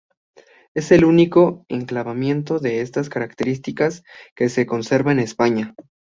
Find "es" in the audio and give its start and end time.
0.73-0.91